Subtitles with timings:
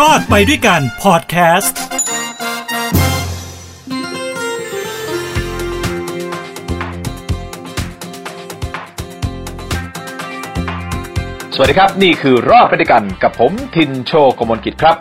[0.00, 1.78] รอดไปด้วยกันพอดแคสต์
[11.54, 14.96] สวัสดีครับ นี่คือรอดไปด้วยกันกับผมทินโชกมลกิจครับ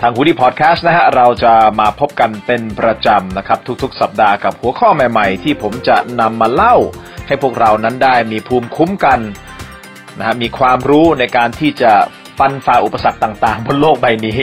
[0.00, 6.76] ทางฮูดี้พอดแคสต์นะฮะ เราจะมาพบกันเป็นประจำนะครับ ทุกๆ สัปดาห์กับหัวข้อใหม่ๆ ที่ผมจะนำมาเล่า
[7.26, 9.20] ให้พวกเรานั้นได้มีภูมิคุ้มกัน
[10.18, 11.92] นะฮะมีความรู้ในการที่จะ
[12.38, 14.38] ฟันฝ่าอุปสรรคต่าง ๆ บนโลกใบนี้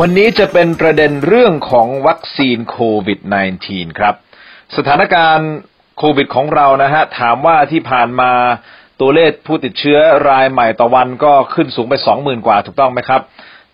[0.00, 3.18] วันนี้จะเป็นประเด็นเรื่องของวัคซีนโควิด
[3.60, 4.14] -19 ครับ
[4.76, 5.50] สถานการณ์
[5.98, 8.30] โควิดของเรานะฮะ ถามว่าที่ผ่านมา
[9.00, 9.98] ตัวเลขผู้ติดเชื้อ
[10.30, 13.20] รายใหม่ต่อวันก็ขึ้นสูงไปสองหมื่นกว่าถูกต้องไหมครับ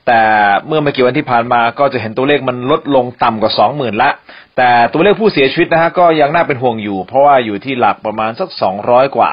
[0.07, 0.23] แต่
[0.67, 4.11] เมื่อไม่กี่วันที่ผ่านมาก็จะเห็นตัวเลขมันลดลงต่ำกว่าสองหมื่นละ
[4.57, 9.33] แต่ตัวเลขผู้เสียชีวิตนะฮะก็ยังน่าเป็นห่วงอยู่ เพราะว่าอยู่ที่หลักประมาณสักสองร้อยกว่า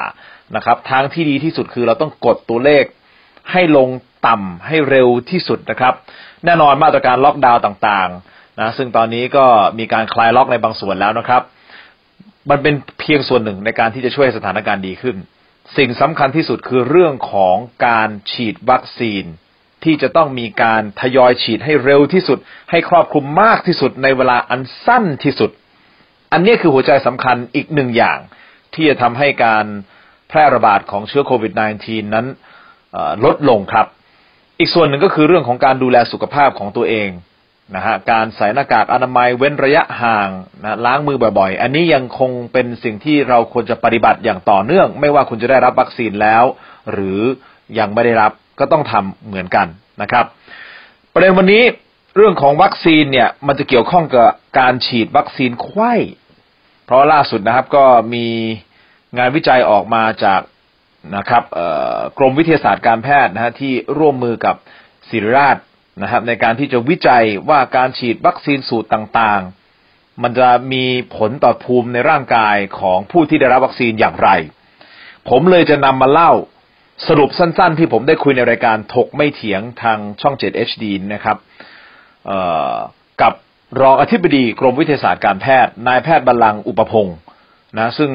[0.56, 2.84] นะครับทางที่ดีที่สุดคือเราต้องกดตัวเลข
[3.52, 3.88] ให้ลง
[4.26, 5.94] ต่ำให้เร็วที่สุดนะครับ
[6.44, 9.46] แน่นอนมาตรการล็อกดาวน์ต่างๆนะซึ่งตอนนี้ก็
[9.78, 11.42] มีการคลายล็อกในบางส่วนแล้วนะครับ
[12.50, 15.16] มันเป็นเพียงส่วนหนึ่งในการที่จะช่วยสถานการณ์ดีขึ้น
[15.76, 19.24] สิ่งสำคัญที่สุดคือเรื่องของการฉีดวัคซีน
[19.84, 22.38] ที่จะต้องมีการทยอยฉีดให้เร็วที่สุด
[22.70, 25.50] ให้ครอบคลุมมากที่สุดในเวลาอันสั้นที่สุด
[26.32, 28.18] อันนี้คือหัวใจสำคัญอีกหนึ่งอย่าง
[28.74, 29.66] ที่จะทำให้การ
[30.28, 31.52] แพร่ระบาดของเชื้อโควิด
[31.84, 32.26] -19 นั้น
[33.24, 33.86] ลดลงครับ
[34.58, 37.10] อีกส่วนหนึ่งก็คือเรื่องของการดูแลสุขภาพของตัวเอง
[37.74, 40.28] นะฮะการใส่หน้ากากอนามัยเว้นระยะห่าง
[40.62, 46.44] นะล้างมือบ่อยๆ อันนี้ยังคงเป็นสิ่งที่เราควรจะปฏิบัติอย่างต่อเนื่อง ไม่ว่าคุณจะได้รับวัคซีนแล้ว
[46.92, 47.20] หรือ
[47.78, 49.66] ยังไม่ได้รับก็ต้องทำเหมือนกัน
[50.02, 50.24] นะครับ
[51.12, 51.62] ประเด็นวันนี้
[52.16, 55.94] เรื่องของวัคซีนเนี่ยมันจะเกี่ยวข้องกับการฉีดวัคซีนไข้
[56.84, 58.26] เพราะล่าสุดนะครับก็มี
[59.18, 60.40] งานวิจัยออกมาจาก
[61.16, 61.44] นะครับ
[62.18, 64.56] กรมวิทยาศาสตร์การแพทย์นะฮะที่ร่วมมือกับ
[65.08, 65.56] ศิริราช
[66.02, 70.84] นะครับในการที่จะวิจัยว่าการฉีดวัคซีนสูตรต่างๆ มันจะมี
[71.16, 74.30] ผลต่อภูมิในร่างกายของผู้ที่ได้รับวัคซีนอย่างไร
[75.28, 76.32] ผมเลยจะนำมาเล่า
[77.08, 80.84] สรุปสั้นๆ ที่ผมได้คุยในรายการถกไม่เถียงทางช่อง 7 HD
[81.14, 81.36] นะครับ
[83.22, 83.32] กับ
[83.80, 87.16] รองอธิบดีกรมวิทยาศาสตร์การแพทย์ นายแพทย์บรรลังอุปพงศ์
[87.78, 88.10] นะซึ่ง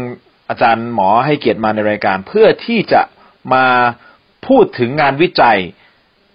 [0.50, 3.02] อาจารย์หมอให้เกียรติมาในรายการ เพื่อที่จะ
[3.54, 3.66] มา
[4.48, 5.60] พูดถึงงานวิจัย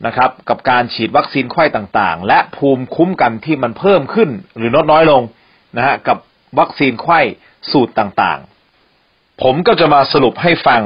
[0.07, 5.23] นะครับ กับการฉีดวัคซีนไข้ต่างๆ และภูมิคุ้มกันที่มันเพิ่มขึ้นหรือลดน้อยลง
[5.77, 6.19] นะฮะกับ
[6.59, 7.21] วัคซีนไข้
[7.73, 10.81] สูตรต่างๆ ผมก็จะมาสรุปให้ฟัง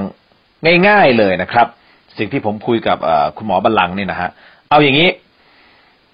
[0.89, 1.67] ง่ายๆเลยนะครับ
[2.19, 2.99] สิ่งที่ผมคุยกับ
[3.37, 4.31] คุณหมอบรรลังนี่นะฮะ
[4.71, 5.09] เอาอย่างนี้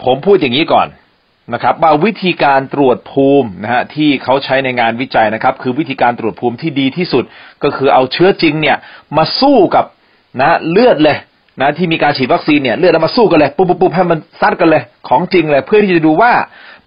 [0.04, 0.88] ผมพูดอย่างนี้ก่อน
[1.53, 7.25] นะครับว่าวิธีการตรวจภูมินะฮะที่เขาใช้ในงานวิจัยนะครับ คือวิธีการตรวจภูมิที่ดีที่สุด
[7.62, 8.77] ก็คือเอาเชื้อจริงเนี่ย
[9.16, 9.84] มาสู้กับ
[10.41, 11.19] นะเลือดเลย
[11.60, 16.33] นะที่มีการฉีดวัคซีนเนี่ยเลือดแล้วมาสู้กันเลยปุ๊บปุ๊บให้มันซัดกันเลยของจริงเลย เพื่อที่จะดูว่า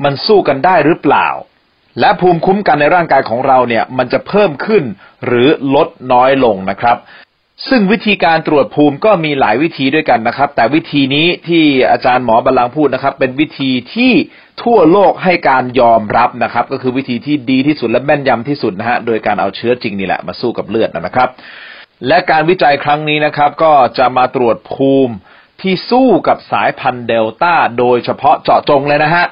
[0.04, 1.28] มันสู้กันได้หรือเปล่า
[2.00, 4.84] และภูมิคุ้มกันในร่างกายของเราเนี่ยมันจะเพิ่มขึ้น
[5.26, 6.98] หรือลดน้อยลงนะครับ
[7.70, 14.12] ซึ่งวิธีการตรวจภูมิก็มีหลายวิธีด้วยกันนะครับ แต่วิธีนี้ที่อาจารย์หมอบาลังพูดนะครับ เป็นวิธีที่
[14.64, 21.30] ทั่วโลกให้การยอมรับนะครับ ก็คือวิธีที่ดีที่สุดและแม่นยำที่สุดนะฮะโดยการเอาเชื้อจริงนี่แหละมาสู้กับเลือดนะครับ
[22.08, 25.14] และการวิจัยครั้งนี้นะครับ ก็จะมาตรวจภูมิ
[25.62, 29.26] ที่สู้กับสายพันธุ์เดลต้าโดยเฉพาะเจาะจงเลยนะฮะ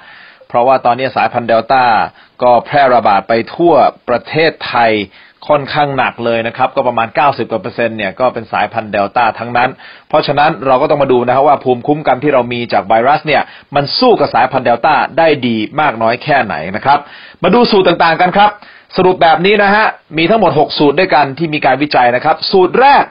[0.48, 1.84] เพราะว่าตอนนี้สายพันธุ์เดลต้า
[2.44, 3.74] ก็แพร่ระบาดไปทั่ว
[4.10, 4.92] ประเทศไทย
[5.48, 9.70] ค่อนข้างหนักเลยนะครับ ก็ประมาณ 90กว่าเปอร์เซ็นต์เนี่ยก็เป็นสายพันธุ์เดลต้าทั้งนั้น
[10.10, 13.42] เพราะฉะนั้นเราก็ต้องมาดูนะครับว่าภูมิคุ้มกันที่เรามีจากไวรัสเนี่ย
[13.76, 17.00] มันสู้กับสายพันธุ์เดลต้าได้ดีมากน้อยแค่ไหนนะครับ
[17.44, 18.50] มาดูสูตรต่างๆกันครับ
[18.98, 19.86] สรุปแบบนี้นะฮะ
[20.18, 23.04] มีทั้งหมด 6 สูตรด้วยกันที่มีการวิจัยนะครับ สูตรแรก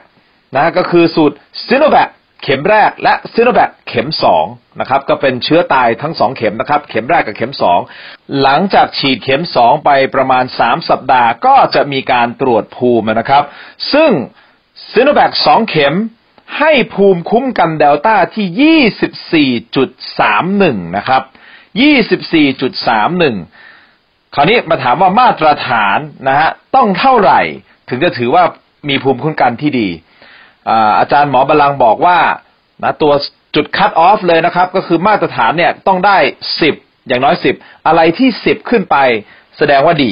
[0.55, 1.35] นะก็คือสูตร
[1.67, 2.09] ซิโนแวค
[2.43, 4.45] เข็มแรกและซิโนแวคเข็มสอง
[4.79, 7.79] นะครับก็เป็นเชื้อตายทั้งสองเข็มนะครับเข็มแรกกับเข็มสอง
[8.41, 13.43] หลังจากฉีดเข็มสองไปประมาณสามสัปดาห์ก็จะมีการตรวจภูมินะครับ
[13.93, 14.11] ซึ่ง
[14.91, 15.95] ซิโนแวคสองเข็ม
[16.59, 18.75] ให้ภูมิคุ้มกันเดลต้าที่
[20.15, 21.21] 24.31 นะครับ
[23.37, 25.97] 24.31 คราวนี้มาถามว่ามาตรฐาน
[26.27, 27.41] นะฮะต้องเท่าไหร่
[27.89, 28.43] ถึงจะถือว่า
[28.89, 29.89] มีภูมิคุ้มกันที่ดี
[30.99, 32.17] อาจารย์หมอบาลังบอกว่า
[32.83, 33.13] นะตัว
[33.55, 36.17] จุดคัตออฟเลยนะครับ ก็คือมาตรฐานเนี่ยต้องได้
[36.61, 36.75] สิบ
[37.07, 37.55] อย่างน้อยสิบ
[37.87, 38.97] อะไรที่สิบขึ้นไป
[39.57, 40.11] แสดงว่าดี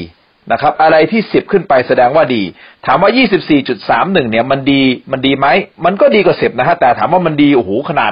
[0.51, 2.43] นะครับ อะไรที่สิบขึ้นไปแสดงว่าดี
[2.85, 4.81] ถามว่ายี่สิบสี่จุดสามหนึ่งเนี่ยมันดี
[5.11, 5.47] มันดีไหม
[5.85, 8.11] มันก็ดีกว่าสิบนะฮะแต่ถามว่ามันดีโอ้โหขนาด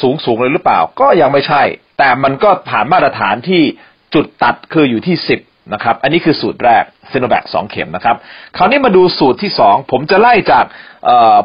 [0.00, 1.62] สูงสูงเลยหรือเปล่า ก็ยังไม่ใช่
[1.98, 3.62] แต่มันก็ผ่านมาตรฐานที่
[4.14, 5.40] จุดตัดคืออยู่ที่สิบ
[5.72, 8.16] นะครับ อันนี้คือสูตรแรกเซโนแวคสองเข็มนะครับ
[8.56, 10.64] คราวนี้มาดูสูตรที่สองผมจะไล่จาก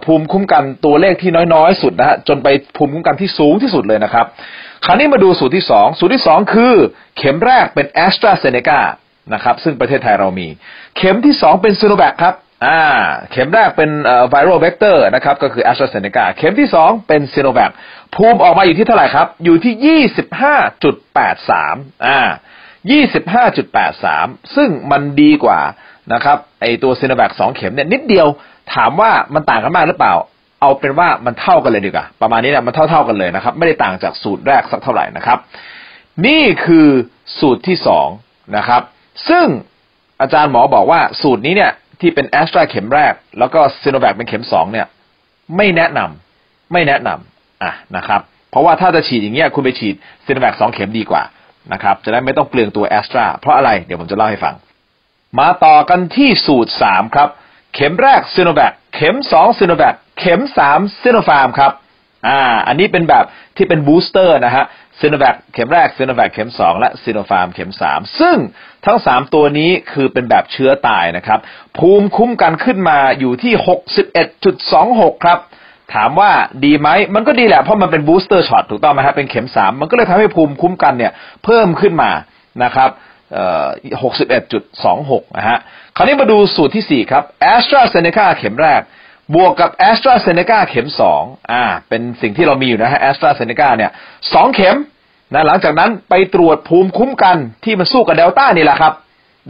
[0.05, 2.47] ภูมิคุ้มกันตัวเลขที่น้อยๆ สุดนะฮะจนไป
[2.77, 4.25] ภูมิคุ้มกันที่สูงที่สุดเลยนะครับ
[4.85, 6.73] คราวนี้มาดูสูตรที่สองสูตรที่สองคือ
[7.17, 8.79] เข็มแรกเป็นแอสตราเซเนกา
[9.33, 10.47] นะครับ ซึ่งประเทศไทยเรามี
[10.97, 12.35] เข็มที่สองเป็นซีโนแวคครับ
[12.65, 12.81] อ่า
[13.31, 13.89] เข็มแรกเป็น
[14.29, 17.71] viral vector นะครับ ก็คือแอสตราเซเนกาเข็มที่สองเป็นซีโนแวค
[18.15, 21.75] ภูมิออกมาอยู่ที่เท่าไหร่ครับ อยู่ที่ยี่สิบห้าจุดแปดสาม
[22.05, 22.19] อ่า
[22.91, 25.59] ยี่สิบห้าจุดแปดสามซึ่งมันดีกว่า
[26.13, 28.27] นะครับไอตัวซีโนแวคสองเข็มเนี่ยนิดเดียว
[28.73, 30.13] ถามว่ามันต่างกันมากหรือเปล่า
[30.61, 35.37] เอาเป็นว่ามันเท่ากันเลยดีกว่า ประมาณนี้เนี่ยมันเท่าเท่ากันเลยนะครับ ไม่ได้ต่างจากสูตรแรกสักเท่าไหร่นะครับ
[36.25, 36.87] นี่คือ
[37.39, 38.07] สูตรที่สอง
[38.57, 38.81] นะครับ
[39.29, 39.45] ซึ่ง
[40.21, 44.87] อาจารย์หมอบอกว่าสูตรนี้เนี่ยที่เป็นแอสตราเข็มแรก แล้วก็ซีโนแวคเป็นเข็มสองเนี่ย
[45.55, 49.95] ไม่แนะนำไม่แนะนำอะนะครับ เพราะว่าถ้าจะฉีดอย่างเงี้ยคุณไปฉีด
[50.25, 51.23] ซีโนแวคสองเข็มดีกว่า
[51.73, 54.55] นะครับ จะได้ไม่ต้องเปลืองตัวแอสตราเพราะอะไรเดี๋ยวผมจะเล่าให้ฟัง
[55.39, 57.29] มาต่อกันที่สูตรสามครับ
[57.75, 61.71] เข็มแรกซีโนแวคเข็มสองซีโนแวคเข็มสามซีโนฟาร์มครับ
[62.27, 63.25] อ่าอันนี้เป็นแบบ
[63.57, 64.65] ที่เป็น booster นะฮะ
[64.99, 68.37] ซีโนแวคเข็มแรกซีโนแวคเข็มสองและซีโนฟาร์มเข็มสามซึ่ง
[68.85, 71.39] ทั้งสามตัวนี้คือเป็นแบบเชื้อตายนะครับ
[71.77, 75.39] ภูมิคุ้มกันขึ้นมาอยู่ที่หกสิบเอ็ดจุดสองหกครับ
[75.93, 76.31] ถามว่า
[76.65, 81.11] ดีไหมมันก็ดีแหละเพราะมันเป็น booster shot ถูกต้องไหมครับเป็นเข็มสามมันก็เลยทำให้ภูมิคุ้มกันเนี่ย
[81.43, 82.11] เพิ่มขึ้นมา
[82.63, 82.89] นะครับ
[84.03, 85.57] หกสิบเอ็ดจุดสองหกนะฮะ
[85.95, 88.81] คราวนี้มาดูสูตรที่สี่ครับแอสตราเซเนกาเข็มแรก
[89.35, 93.91] บวกกับแอสตราเซเนกาเข็มสองอ่าเป็นสิ่งที่เรามีอยู่นะฮะแอสตราเซเนกาเนี่ย
[94.33, 94.77] สองเข็ม
[95.33, 98.93] นะหลังจากนั้นไปตรวจภูมิคุ้มกันที่มันสู้กับเดลต้านี่แหละครับ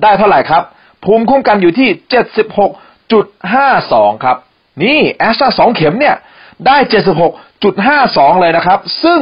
[0.03, 0.63] ได้เท่าไหร่ครับ
[1.05, 2.71] ภูมิคุ้มกันอยู่ที่เจ็ดสิบหก
[3.11, 4.37] จุดห้าสองครับ
[4.83, 6.15] นี่แอสตราสองเข็มเนี่ย
[6.67, 7.33] ได้เจ็ดสิบหก
[7.63, 9.19] จุดห้าสองเลยนะครับ ซึ่ง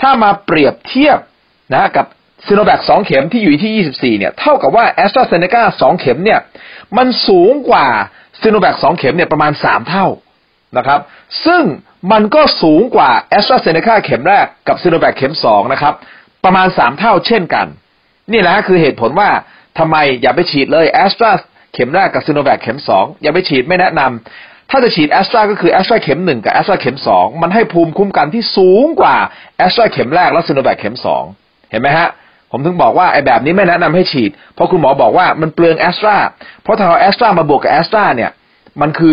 [0.00, 1.18] ถ้ามาเปรียบเทียบ
[1.72, 2.06] นะกับ
[2.46, 6.40] ซีโนแวคสองเข็มที่อยู่ที่ยี่สิบสี่เนี่ย เท่ากับว่าแอสตราเซเนกาสองเข็มเนี่ย
[6.96, 7.86] มันสูงกว่า
[8.40, 10.06] ซีโนแวคสองเข็มเนี่ยประมาณสามเท่า
[10.76, 11.00] นะครับ
[11.46, 11.62] ซึ่ง
[12.12, 15.94] มันก็สูงกว่าแอสตราเซเนกาเข็มแรกกับซีโนแวคเข็มสองนะครับ
[16.44, 17.66] ประมาณสามเท่าเช่นกัน
[18.32, 19.30] นี่แหละคือเหตุผลว่า
[19.78, 21.30] ทำไมอย่าไปฉีดเลยแอสตรา
[21.74, 29.16] เข็มแรกกับซีโนแวคเข็มสองอย่าไปฉีดไม่แนะนำ ถ้าจะฉีดแอสตราก็คือแอสตราเข็มหนึ่งกับแอสตราเข็มสองมันให้ภูมิคุ้มกันที่สูงกว่า
[29.56, 31.24] แอสตราเข็มแรกและซีโนแวคเข็มสอง
[31.70, 32.08] เห็นไหมฮะ
[32.50, 36.16] ผมถึงบอกว่าไอ้แบบนี้ไม่แนะนำให้ฉีด เพราะคุณหมอบอกว่ามันเปลืองแอสตรา
[36.62, 38.30] เพราะถ้าเอาแอสตรามาบวกกับแอสตราเนี่ย
[38.80, 39.12] มันคือ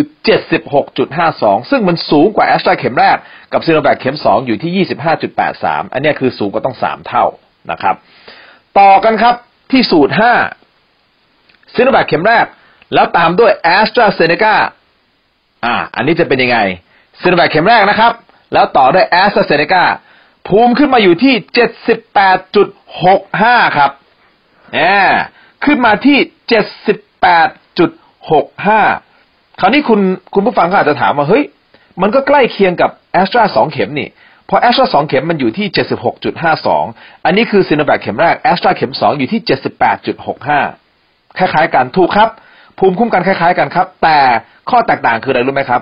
[0.80, 3.18] 76.52 ซึ่งมันสูงกว่าแอสตราเข็มแรก
[3.54, 4.86] กับซีโนแวคเข็ม 2 อยู่ที่
[5.38, 7.26] 25.83 อันนี้คือสูงกว่าต้อง 3 เท่า
[7.72, 7.96] นะครับ
[8.80, 9.36] ต่อกันครับ
[9.72, 10.14] ที่สูตร
[10.94, 12.46] 5ซีโนแวคเข็มแรก
[12.94, 14.56] แล้วตามด้วยแอสตราเซเนกา
[15.66, 16.58] อ่า อันนี้จะเป็นยังไง
[17.22, 18.14] ซีโนแวคเข็มแรกนะครับ
[18.54, 19.84] แล้วต่อด้วยแอสตราเซเนกา
[20.48, 21.34] ภูมิขึ้นมาอยู่ที่
[22.56, 23.92] 78.65 ครับ
[24.74, 24.80] แหม
[25.66, 26.18] ขึ้นมาที่
[27.90, 30.00] 78.65 คราวนี้คุณ
[30.34, 31.44] คุณผู้ฟังก็อาจจะถามว่า เฮ้ย
[32.02, 34.10] มันก็ใกล้เคียงกับแอสตราสองเข็มนี่
[34.46, 35.68] เพราะแอสตราสองเข็มมันอยู่ที่
[36.46, 39.42] 76.52 อันนี้คือซีโนแวคเข็มแรกแอสตราเข็มสองอยู่ที่
[40.60, 42.30] 78.65 คล้ายๆกันถูกครับ
[42.82, 44.20] ภูมิคุ้มกันคล้ายๆกันครับ แต่
[44.70, 45.82] ข้อแตกต่างคืออะไรรู้ไหมครับ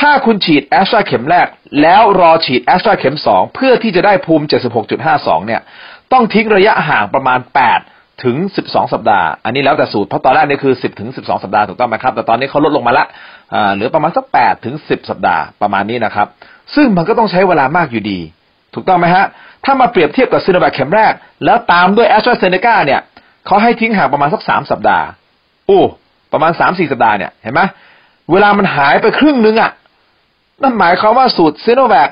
[0.00, 1.46] ถ้าคุณฉีดแอสตราเข็มแรก
[1.82, 4.44] แล้วรอฉีดแอสตราเข็มสองเพื่อที่จะได้ภูมิ
[4.94, 5.60] 76.52 เนี่ย
[6.12, 7.38] ต้องทิ้งระยะห่างประมาณ
[7.80, 8.36] 8 ถึง
[8.66, 13.06] 12 สัปดาห์ อันนี้แล้วแต่สูตร เพราะตอนแรกนี่คือ 10 ถึง 12 สัปดาห์ถูกต้องไหมครับ แต่ตอนนี้เขาลดลงมาละ
[13.74, 16.26] เหลือประมาณสัก 8 ถึง 10 สัปดาห์ประมาณนี้นะครับ
[16.74, 18.20] ซึ่งมันก็ต้องใช้เวลามากอยู่ดี
[18.74, 19.24] ถูกต้องไหมฮะ
[19.64, 21.12] ถ้ามาเปรียบเทียบกับซีโนแวคเข็มแรก
[21.44, 23.00] แล้วตามด้วยแอสตราเซเนกาเนี่ย
[23.46, 25.06] เขาให้ทิ้งห่างประมาณสัก 3 สัปดาห์
[25.70, 25.82] อู้
[26.32, 27.60] ประมาณ3-4สัปดาห์เนี่ยเห็นไหม
[28.32, 29.70] เวลามันหายไปครึ่งนึงอะ่ะ
[30.62, 32.10] นั่นหมายความว่าสูตรซีโนแวค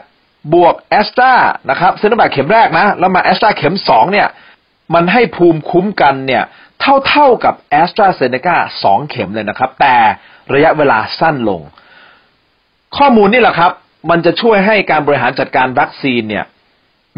[0.54, 1.32] บวกแอสตรา
[1.70, 4.28] นะครับซีโนแวคเข็มแรกนะ แล้วมาแอสตราเข็มสองเนี่ย
[4.94, 6.42] มันให้ภูมิคุ้มกันเนี่ย
[6.80, 9.96] เท่าเท่ากับแอสตราเซเนกาสองเข็มเลยนะครับ แต่
[10.54, 11.60] ระยะเวลาสั้นลง
[12.96, 13.72] ข้อมูลนี่แหละครับ
[14.10, 16.44] มันจะช่วยให้การบริหารจัดการวัคซีนเนี่ย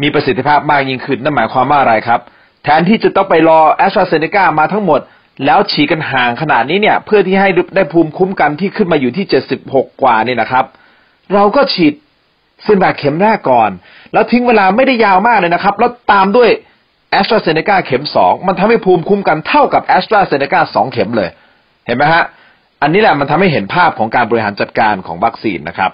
[0.01, 2.19] มีประสิทธิภาพมากยิ่งขึ้นนั่นหมายความว่าอะไรครับ
[2.63, 4.99] แทนที่จะต้องไปรอแอสตราเซเนกามาทั้งหมด
[5.45, 10.65] แล้วฉีดกันห่างขนาดนี้เนี่ย เพื่อที่ให้ได้ภูมิคุ้มกันที่ขึ้นมาอยู่ที่เจ็ดสิบหกกว่านี่นะครับ
[11.33, 11.93] เราก็ฉีด
[12.65, 13.69] ซีโนแวคเข็มแรกก่อน
[14.13, 16.49] แล้วทิ้งเวลาไม่ได้ยาวมากเลยนะครับ แล้วตามด้วย
[17.11, 21.29] แอสตราเซเนกาเข็มสองมันทำให้ภูมิคุ้มกันเท่ากับแอสตราเซเนกาสองเข็มเลย
[21.87, 22.23] เห็นไหมฮะ
[22.81, 25.91] อันนี้แหละมันทำให้เห็นภาพของการบริหารจัดการของวัคซีนนะครับ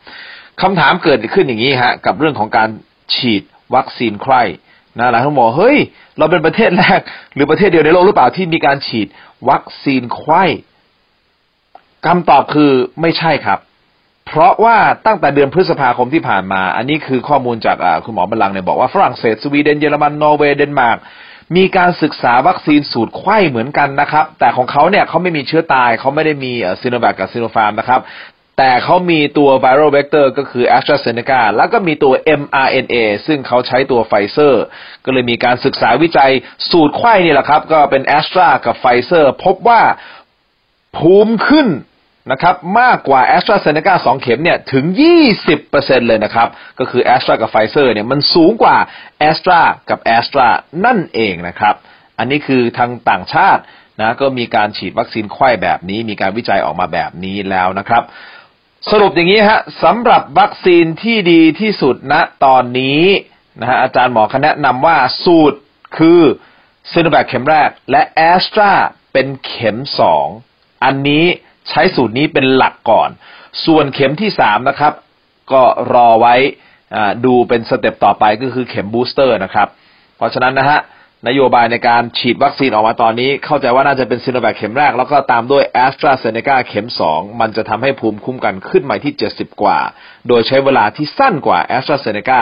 [0.63, 2.69] คำถามเกิดขึ้นอย่างนี้ฮะกับเรื่องของการ
[3.15, 3.43] ฉีด
[3.75, 4.43] วัคซีนไข้
[4.99, 5.79] นะหลายท่านบอกเฮ้ย
[6.19, 7.01] เราเป็นประเทศแรก
[7.35, 9.09] หรือประเทศเดียวในโลกหรือเปล่าที่มีการฉีด
[9.51, 10.45] วัคซีนไข้
[12.07, 13.59] คำตอบคือไม่ใช่ครับ
[14.27, 14.77] เพราะว่า
[15.07, 20.99] ตั้งแต่เดือนพฤษภาคมที่ผ่านมา อันนี้คือข้อมูลจากคุณหมอบัลลังเนี่ยบอกว่าฝรั่งเศสสวีเดนเยอรมันนอร์เวย์เดนมาร์ก
[21.57, 28.01] มีการศึกษาวัคซีนสูตรไข้เหมือนกันนะครับ แต่ของเขาเนี่ยเขาไม่มีเชื้อตายเขาไม่ได้มีซีโนแวคกับซีโนฟาร์มนะครับ
[28.59, 34.63] แต่เขามีตัว viral vector ก็คือ AstraZeneca แล้วก็มีตัว mRNA ซึ่งเขาใช้ตัวไฟเซอร์
[35.05, 36.31] ก็เลยมีการศึกษาวิจัย
[36.71, 39.83] สูตรไขว้นี่แหละครับ ก็เป็น a s t r a กับไฟเซอร์ พบว่า
[40.99, 41.69] ภูมิขึ้น
[42.31, 44.85] นะครับมากกว่าแอสตราเซเนกาสองเข็มเนี่ยถึง
[45.47, 48.77] 20%เลยนะครับ ก็คือแอสตรากับไฟเซอร์เนี่ยมันสูงกว่า
[49.19, 49.61] แอสตรา
[49.91, 50.47] กับแอสตรา
[50.85, 51.75] นั่นเองนะครับ
[52.19, 53.63] อันนี้คือทางต่างชาติ
[54.01, 58.03] นะก็มีการฉีดวัคซีนไข้แบบนี้ มีการวิจัยออกมาแบบนี้แล้วนะครับ
[58.91, 63.03] สรุปอย่างนี้ฮะสำหรับวัคซีนที่ดีที่สุดณนะตอนนี้
[63.61, 65.59] นะฮะอาจารย์หมอคแนะนำว่าสูตร
[65.99, 66.21] คือ
[66.93, 68.73] ซีโนแวคเข็มแรก และแอสตรา
[69.13, 70.27] เป็นเข็มสอง
[70.85, 71.27] อันนี้
[71.71, 73.11] ใช้สูตรนี้เป็นหลักก่อน
[73.67, 74.93] ส่วนเข็มที่สามนะครับ
[75.53, 75.63] ก็
[75.95, 76.35] รอไว้
[77.25, 79.69] ดูเป็น step ต่อไปก็คือเข็มบูสเตอร์นะครับ
[80.17, 80.81] เพราะฉะนั้นนะฮะ
[81.29, 89.79] นโยบายในการฉีดวัคซีนออกมาตอนนี้ เข้าใจว่าน่าจะเป็นซีโนแวคเข็มแรก แล้วก็ตามด้วยแอสตราเซเนกาเข็มสองมันจะทำให้ภูมิคุ้มกันขึ้นมาที่เจ็ดสิบกว่า
[90.29, 92.41] โดยใช้เวลาที่สั้นกว่าแอสตราเซเนกา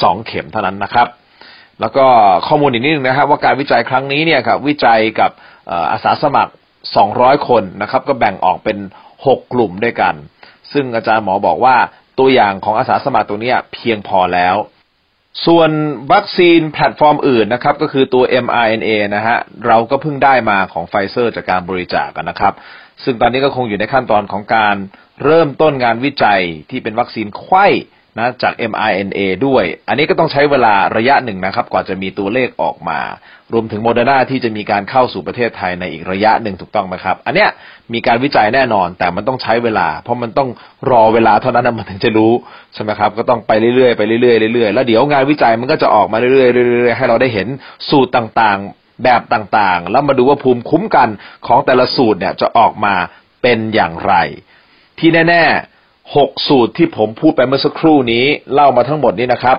[0.00, 1.08] สองเข็มเท่านั้นนะครับ
[1.80, 2.06] แล้วก็
[2.46, 5.30] ข้อมูลอีกนิดนึงนะครับว่าการวิจัยครั้งนี้เนี่ยครับวิจัยกับ
[5.92, 6.52] อาสาสมัคร
[6.92, 8.78] 200 คนนะครับ ก็แบ่งออกเป็น
[9.16, 10.14] 6 กลุ่มด้วยกัน
[10.72, 11.76] ซึ่งอาจารย์หมอบอกว่า
[12.18, 14.56] ตัวอย่างของอาสาสมัครตัวนี้เพียงพอแล้ว
[15.46, 15.70] ส่วน
[16.12, 22.54] วัคซีนแพลตฟอร์มอื่นนะครับ ก็คือตัว mRNA นะฮะเราก็เพิ่งได้มาของไฟเซอร์จากการบริจาคกันนะครับ
[23.04, 24.76] ซึ่งตอนนี้ก็คงอยู่ในขั้นตอนของการ
[25.24, 27.66] เริ่มต้นงานวิจัยที่เป็นวัคซีนไขว้
[28.18, 33.00] นะจาก mRNA ด้วย อันนี้ก็ต้องใช้เวลาระยะหนึ่งนะครับ กว่าจะมีตัวเลขออกมา
[33.52, 37.50] รวมถึงโมเดอร์นาที่จะมีการเข้าสู่ประเทศไทยในอีกระยะหนึ่งถูกต้องไหมครับ อันเนี้ย
[37.92, 40.48] มีการวิจัยแน่นอน แต่มันต้องใช้เวลา เพราะมันต้อง
[40.90, 42.32] รอเวลาเท่านั้นมันถึงจะรู้
[42.74, 47.48] ใช่ไหมครับ ก็ต้องไปเรื่อยๆไปเรื่อยๆเรื่อยๆแล้วเดี๋ยวงานวิจัยมันก็จะออกมาเรื่อยๆเรื่อยๆให้เราได้เห็น
[47.90, 51.08] สูตรต่างๆ แบบต่างๆ แล้วมาดูว่าภูมิคุ้มกัน
[51.46, 52.94] ของแต่ละสูตรเนี่ยจะออกมา
[53.42, 54.14] เป็นอย่างไร
[54.98, 55.73] ที่แน่ ๆ
[56.16, 59.56] หกสูตรที่ผมพูดไปเมื่อสักครู่นี้เล่ามาทั้งหมดนี้นะครับ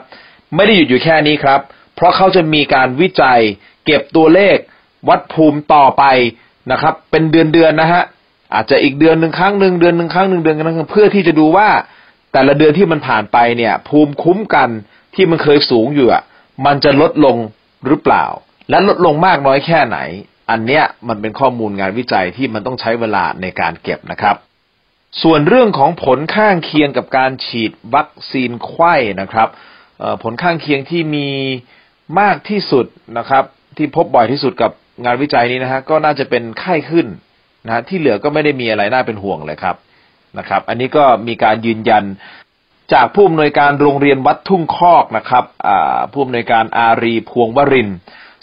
[0.56, 1.60] ไม่ได้หยุดอยู่แค่นี้ครับ
[1.96, 3.40] เพราะเขาจะมีการวิจัย
[3.86, 4.58] เก็บตัวเลข
[5.10, 6.04] วัดภูมิต่อไป
[6.72, 8.04] นะครับ เป็นเดือนๆนนะฮะ
[8.54, 11.70] อาจจะอีกเดือนหนึ่งครั้งหนึ่งเดือนหนึ่งครั้งหนึ่งเดือนนึงเพื่อที่จะดูว่า
[12.34, 14.70] แต่ละเดือนที่มันผ่านไปเนี่ย ภูมิคุ้มกัน
[15.16, 16.08] ที่มันเคยสูงอยู่
[16.66, 17.38] มันจะลดลง
[17.86, 18.26] หรือเปล่า
[18.70, 19.98] และลดลงมากน้อยแค่ไหน
[20.50, 24.36] อันเนี้ยมันเป็นข้อมูลงานวิจัยที่มันต้องใช้เวลาในการเก็บนะครับ
[25.24, 29.50] ส่วนเรื่องของผลข้างเคียงกับการฉีดวัคซีนไข้นะครับ
[30.24, 31.30] ผลข้างเคียงที่มี
[32.20, 32.86] มากที่สุด
[33.18, 33.44] นะครับ
[33.78, 34.72] ที่พบบ่อยที่สุดกับ
[35.06, 37.08] งานวิจัยนี้นะฮะก็น่าจะเป็นไข้ขึ้น
[37.66, 39.76] นะที่เหลือก็ไม่ได้มีอะไรน่าเป็นห่วงเลยครับ
[40.38, 42.04] นะครับ อันนี้ก็มีการยืนยัน
[42.94, 45.46] จากผู้อำนวยการโรงเรียนวัดทุ่งคอกนะครับ
[46.12, 47.90] ผู้อำนวยการอารีพวงวริน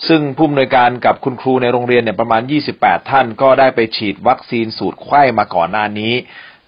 [0.09, 2.43] ซึ่งผู้อำนวยการกับคุณครูในโรงเรียนเนี่ยประมาณ
[2.77, 6.13] 28 ท่าน ก็ได้ไปฉีดวัคซีนสูตรไข้มาก่อนหน้านี้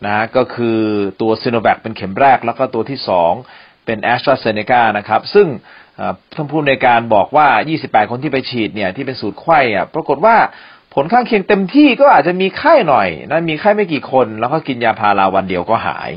[0.07, 0.79] นะก็คือ
[1.21, 3.33] ตัวซีโนแวคเป็นเข็มแรก แล้วก็ตัวที่สอง
[3.87, 5.47] เป็นแอสตราเซเนกานะครับ ซึ่ง
[6.35, 7.49] ท่านผู้ในการบอกว่า
[7.81, 10.37] 28 คนที่ไปฉีดเนี่ยที่เป็นสูตรไข้อะปรากฏว่า
[10.95, 16.11] ผลข้างเคียงเต็มที่ก็อาจจะมีไข้หน่อยนะมีไข้ไม่กี่คน แล้วก็กินยาพาราวันเดียวก็หาย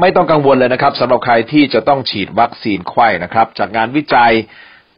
[0.00, 4.32] ไม่ต้องกังวลเลยนะครับสำหรับใครที่จะต้องฉีดวัคซีนไข้นะครับ จากงานวิจัย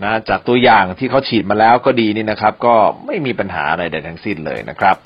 [0.05, 2.75] นะจากตัวอย่างที่เขาฉีดมาแล้วก็ดีนี่นะครับ ก็
[3.07, 4.97] ไม่มีปัญหาอะไรใดทั้งสิ้นเลยนะครับ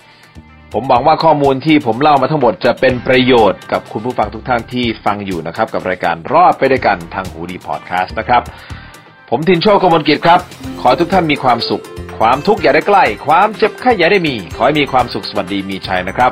[0.72, 8.42] ผมหวังว่าข้อมูลที่ผมเล่ามาทั้งหมดจะเป็นประโยชน์กับคุณผู้ฟังทุกท่านที่ฟังอยู่นะครับ กับรายการรอดไปด้วยกันทางหูดีพอดแคสต์นะครับ
[9.30, 10.40] ผมทินโชคกมลกิจครับ
[10.80, 11.84] ขอทุกท่านมีความสุข
[12.18, 16.30] ความทุกข์อย่าได้ใกล้ ความเจ็บไข้อย่าได้มี ขอให้มีความสุขสวัสดีมีชัยนะครับ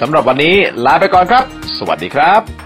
[0.00, 1.44] สำหรับวันนี้ลาไปก่อนครับ
[1.78, 2.65] สวัสดีครับ